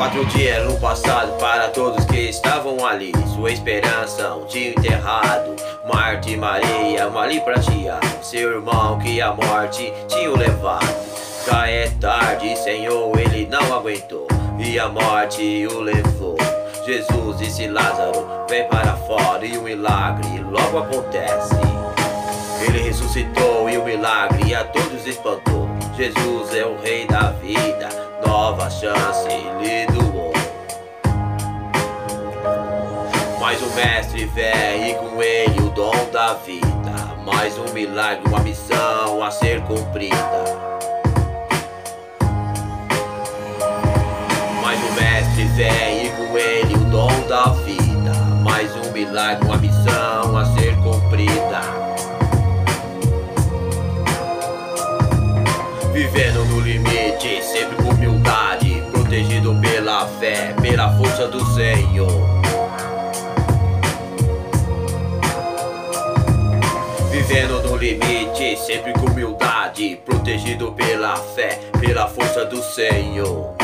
Quatro 0.00 0.24
dias 0.24 0.64
no 0.64 0.80
passado 0.80 1.38
para 1.38 1.68
todos 1.68 2.06
que 2.06 2.16
estavam 2.30 2.86
ali. 2.86 3.12
Sua 3.34 3.52
esperança 3.52 4.34
um 4.34 4.46
dia 4.46 4.70
enterrado. 4.70 5.54
Marte 5.84 6.30
e 6.30 6.36
Maria, 6.38 7.06
ali 7.06 7.38
pra 7.42 7.58
tia. 7.58 8.00
Seu 8.22 8.50
irmão 8.50 8.98
que 8.98 9.20
a 9.20 9.34
morte 9.34 9.92
tinha 10.08 10.30
levado. 10.30 10.88
Já 11.46 11.68
é 11.68 11.90
tarde, 12.00 12.56
Senhor, 12.56 13.12
ele 13.20 13.46
não 13.46 13.74
aguentou. 13.74 14.26
E 14.58 14.78
a 14.78 14.88
morte 14.88 15.66
o 15.70 15.80
levou. 15.80 16.38
Jesus 16.86 17.36
disse 17.36 17.66
Lázaro, 17.68 18.26
vem 18.48 18.66
para 18.68 18.96
fora 18.96 19.44
e 19.44 19.58
o 19.58 19.62
milagre 19.62 20.42
logo 20.50 20.78
acontece. 20.78 21.56
Ele 22.66 22.78
ressuscitou 22.84 23.68
e 23.68 23.76
o 23.76 23.84
milagre 23.84 24.54
a 24.54 24.64
todos 24.64 25.06
espantou. 25.06 25.69
Jesus 26.00 26.54
é 26.54 26.64
o 26.64 26.80
rei 26.80 27.06
da 27.06 27.32
vida, 27.32 27.90
nova 28.26 28.70
chance 28.70 29.28
lhe 29.28 29.86
doou. 29.88 30.32
Mais 33.38 33.62
um 33.62 33.74
mestre 33.74 34.24
vem 34.24 34.92
e 34.92 34.94
com 34.94 35.22
ele 35.22 35.60
o 35.60 35.68
dom 35.68 35.92
da 36.10 36.32
vida. 36.32 36.66
Mais 37.26 37.58
um 37.58 37.70
milagre, 37.74 38.26
uma 38.26 38.40
missão 38.40 39.22
a 39.22 39.30
ser 39.30 39.60
cumprida. 39.64 40.16
Mais 44.62 44.80
um 44.82 44.92
mestre 44.94 45.44
vem 45.48 46.06
e 46.06 46.10
com 46.16 46.38
ele 46.38 46.76
o 46.76 46.84
dom 46.86 47.28
da 47.28 47.50
vida. 47.66 48.14
Mais 48.42 48.74
um 48.74 48.90
milagre, 48.90 49.44
uma 49.44 49.58
missão 49.58 50.38
a 50.38 50.46
ser 50.46 50.74
cumprida. 50.76 51.79
Vivendo 56.00 56.46
no 56.46 56.60
limite, 56.60 57.42
sempre 57.42 57.76
com 57.76 57.90
humildade, 57.90 58.82
protegido 58.90 59.54
pela 59.60 60.06
fé, 60.06 60.54
pela 60.58 60.96
força 60.96 61.28
do 61.28 61.44
Senhor. 61.52 62.08
Vivendo 67.10 67.62
no 67.68 67.76
limite, 67.76 68.56
sempre 68.56 68.94
com 68.94 69.10
humildade, 69.10 70.00
protegido 70.02 70.72
pela 70.72 71.16
fé, 71.16 71.60
pela 71.78 72.08
força 72.08 72.46
do 72.46 72.62
Senhor. 72.62 73.54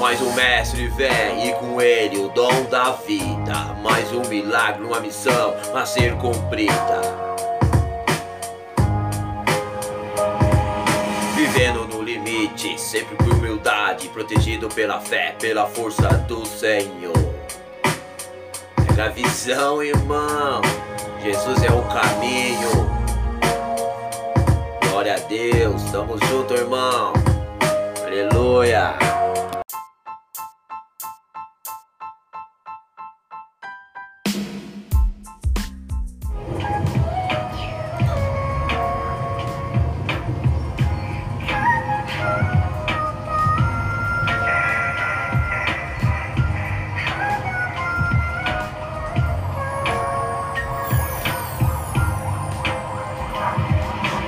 Mais 0.00 0.18
um 0.22 0.32
mestre 0.32 0.88
vem 0.88 1.50
e 1.50 1.52
com 1.56 1.78
ele 1.78 2.16
o 2.16 2.28
dom 2.30 2.64
da 2.70 2.92
vida. 2.92 3.76
Mais 3.82 4.10
um 4.14 4.26
milagre, 4.30 4.82
uma 4.82 4.98
missão 4.98 5.54
a 5.74 5.84
ser 5.84 6.14
cumprida. 6.14 7.21
Vivendo 11.52 11.86
no 11.86 12.00
limite, 12.00 12.80
sempre 12.80 13.14
com 13.14 13.24
humildade, 13.24 14.08
protegido 14.08 14.68
pela 14.70 14.98
fé, 15.00 15.36
pela 15.38 15.66
força 15.66 16.08
do 16.26 16.46
Senhor. 16.46 17.12
Pega 18.86 19.04
a 19.04 19.08
visão, 19.10 19.82
irmão. 19.82 20.62
Jesus 21.22 21.62
é 21.62 21.70
o 21.70 21.82
caminho. 21.82 22.70
Glória 24.88 25.16
a 25.16 25.18
Deus, 25.18 25.82
tamo 25.90 26.16
junto, 26.26 26.54
irmão. 26.54 27.12
Aleluia. 28.02 29.21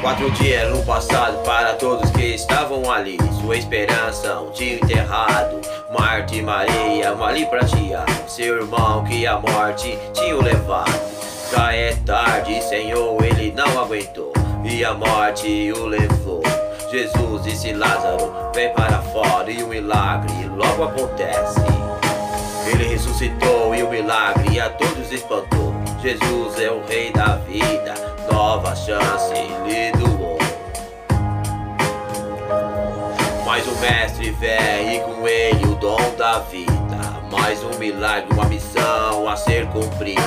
Quatro 0.00 0.30
dias 0.30 0.70
no 0.70 0.84
passado 0.84 1.42
para 1.44 1.74
todos 1.74 2.08
que 2.12 2.34
estavam 2.34 2.88
ali. 2.90 3.18
Sua 3.40 3.56
esperança 3.56 4.40
um 4.40 4.52
dia 4.52 4.76
enterrado. 4.76 5.60
Marte 5.90 6.36
e 6.36 6.42
Maria, 6.42 7.16
pra 7.50 7.64
tia. 7.64 8.04
Seu 8.28 8.62
irmão 8.62 9.04
que 9.04 9.26
a 9.26 9.38
morte 9.40 9.98
tinha 10.12 10.36
levado. 10.36 10.92
Já 11.50 11.72
é 11.72 11.96
tarde, 12.06 12.62
Senhor, 12.62 13.22
ele 13.24 13.52
não 13.52 13.80
aguentou. 13.80 14.32
E 14.64 14.84
a 14.84 14.94
morte 14.94 15.72
o 15.72 15.86
levou. 15.86 16.42
Jesus 16.92 17.42
disse 17.42 17.72
Lázaro, 17.72 18.32
vem 18.54 18.72
para 18.74 19.02
fora 19.02 19.50
e 19.50 19.62
o 19.64 19.68
milagre 19.68 20.32
logo 20.56 20.84
acontece. 20.84 21.60
Ele 22.66 22.84
ressuscitou 22.84 23.74
e 23.74 23.82
o 23.82 23.90
milagre 23.90 24.60
a 24.60 24.70
todos 24.70 25.10
espantou. 25.10 25.74
Jesus 26.00 26.60
é 26.60 26.70
o 26.70 26.84
rei 26.86 27.12
da 27.12 27.36
vida, 27.36 27.94
nova 28.30 28.76
chance 28.76 29.37
mestre 33.80 34.30
vem 34.32 34.96
e 34.96 35.00
com 35.00 35.26
ele 35.26 35.64
o 35.66 35.74
dom 35.76 36.14
da 36.16 36.40
vida. 36.40 36.72
Mais 37.30 37.62
um 37.62 37.78
milagre, 37.78 38.28
uma 38.32 38.44
missão 38.44 39.28
a 39.28 39.36
ser 39.36 39.66
cumprida. 39.68 40.22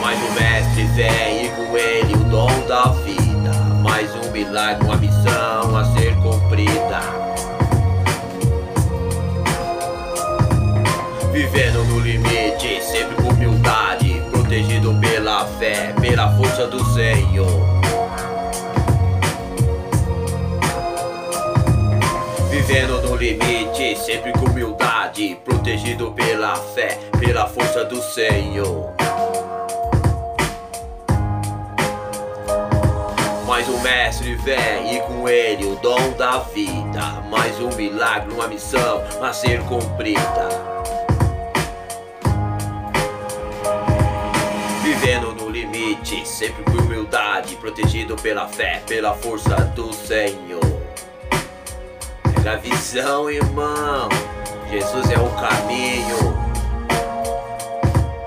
Mais 0.00 0.18
um 0.18 0.32
mestre 0.32 0.84
vem 0.94 1.46
e 1.46 1.50
com 1.50 1.76
ele 1.76 2.14
o 2.14 2.24
dom 2.24 2.66
da 2.66 2.88
vida. 3.04 3.52
Mais 3.82 4.14
um 4.14 4.30
milagre, 4.30 4.84
uma 4.86 4.96
missão 4.96 5.76
a 5.76 5.84
ser 5.96 6.14
cumprida. 6.16 7.00
Vivendo 11.32 11.84
no 11.84 12.00
limite, 12.00 12.82
sempre 12.82 13.16
com 13.16 13.28
humildade, 13.28 14.22
protegido 14.30 14.94
pela 15.00 15.46
fé, 15.58 15.94
pela 16.00 16.34
força 16.36 16.66
do 16.66 16.82
Senhor. 16.94 17.81
Vivendo 22.64 23.02
no 23.02 23.16
limite, 23.16 23.98
sempre 23.98 24.30
com 24.32 24.46
humildade, 24.46 25.36
protegido 25.44 26.12
pela 26.12 26.54
fé, 26.54 26.96
pela 27.18 27.48
força 27.48 27.84
do 27.84 28.00
Senhor. 28.00 28.92
Mais 33.44 33.68
um 33.68 33.80
mestre 33.80 34.36
vem 34.36 34.96
e 34.96 35.00
com 35.00 35.28
ele 35.28 35.64
o 35.66 35.74
dom 35.82 36.12
da 36.12 36.38
vida. 36.38 37.02
Mais 37.28 37.58
um 37.60 37.74
milagre, 37.74 38.32
uma 38.32 38.46
missão 38.46 39.02
a 39.20 39.32
ser 39.32 39.60
cumprida. 39.64 40.48
Vivendo 44.84 45.34
no 45.34 45.50
limite, 45.50 46.24
sempre 46.24 46.62
com 46.62 46.78
humildade, 46.80 47.56
protegido 47.56 48.14
pela 48.14 48.46
fé, 48.46 48.80
pela 48.86 49.14
força 49.14 49.56
do 49.74 49.92
Senhor. 49.92 50.81
A 52.44 52.56
visão, 52.56 53.30
irmão. 53.30 54.08
Jesus 54.68 55.10
é 55.10 55.18
o 55.18 55.28
caminho. 55.30 56.36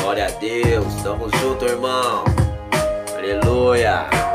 Glória 0.00 0.26
a 0.26 0.30
Deus, 0.30 1.02
tamo 1.02 1.28
junto, 1.36 1.64
irmão. 1.64 2.24
Aleluia. 3.16 4.25